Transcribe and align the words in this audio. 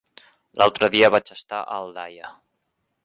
L'altre 0.61 0.89
dia 0.95 1.11
vaig 1.15 1.31
estar 1.37 1.59
a 1.67 1.77
Aldaia. 1.77 2.33